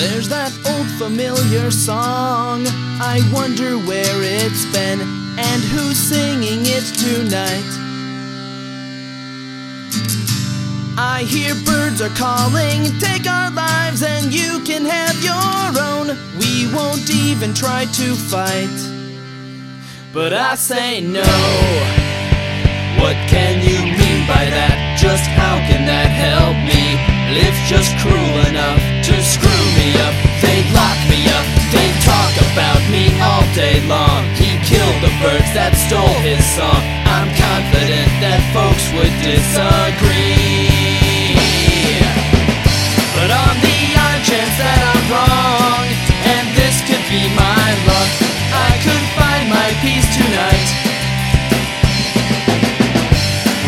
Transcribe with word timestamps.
There's 0.00 0.30
that 0.30 0.50
old 0.64 0.88
familiar 0.96 1.70
song. 1.70 2.64
I 3.04 3.20
wonder 3.34 3.76
where 3.76 4.16
it's 4.24 4.64
been 4.72 4.98
and 5.36 5.60
who's 5.60 5.98
singing 5.98 6.64
it 6.64 6.88
tonight. 6.96 7.70
I 10.96 11.28
hear 11.28 11.52
birds 11.68 12.00
are 12.00 12.16
calling, 12.16 12.88
take 12.98 13.28
our 13.28 13.50
lives 13.52 14.02
and 14.02 14.32
you 14.32 14.64
can 14.64 14.88
have 14.88 15.20
your 15.20 15.68
own. 15.76 16.16
We 16.40 16.72
won't 16.72 17.10
even 17.12 17.52
try 17.52 17.84
to 17.84 18.16
fight. 18.32 18.72
But 20.14 20.32
I 20.32 20.54
say 20.54 21.02
no. 21.02 21.28
What 23.04 23.16
can 23.28 23.60
you 23.60 23.84
mean 23.84 24.24
by 24.24 24.48
that? 24.48 24.96
Just 24.96 25.28
how 25.36 25.60
can 25.68 25.84
that 25.84 26.08
help 26.08 26.56
me? 26.64 26.96
Live's 27.36 27.68
just 27.68 27.92
cruel 28.00 28.19
that 35.60 35.76
stole 35.76 36.16
his 36.24 36.40
song. 36.56 36.80
I'm 37.04 37.28
confident 37.36 38.08
that 38.24 38.40
folks 38.56 38.88
would 38.96 39.12
disagree. 39.20 40.72
But 43.12 43.28
on 43.28 43.54
the 43.60 43.80
odd 43.92 44.20
chance 44.24 44.56
that 44.56 44.80
I'm 44.80 45.04
wrong, 45.12 45.84
and 46.32 46.48
this 46.56 46.80
could 46.88 47.04
be 47.12 47.28
my 47.36 47.66
luck, 47.84 48.12
I 48.56 48.72
could 48.80 49.04
find 49.20 49.52
my 49.52 49.68
peace 49.84 50.08
tonight. 50.16 50.68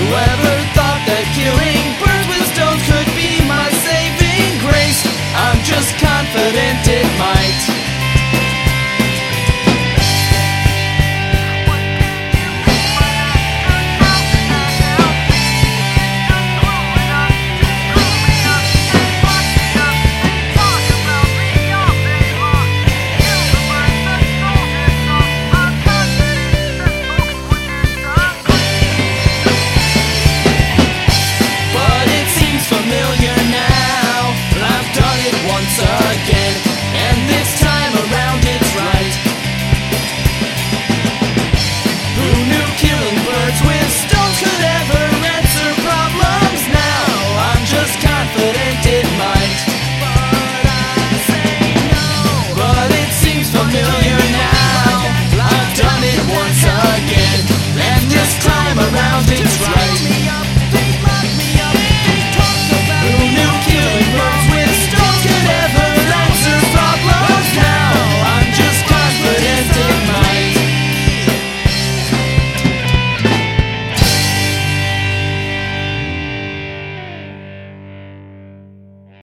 Whoever 0.01 0.53
thought 0.73 1.03
that 1.13 1.29
killing 1.37 1.85
birds 2.01 2.25
with 2.33 2.47
stones 2.57 2.81
could 2.89 3.11
be 3.13 3.45
my 3.45 3.69
saving 3.85 4.65
grace? 4.65 5.05
I'm 5.37 5.61
just 5.61 5.93
confident 6.01 6.89
it 6.89 7.05
might. 7.21 7.72